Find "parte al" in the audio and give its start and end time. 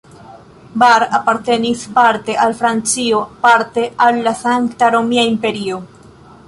1.97-2.55, 3.47-4.21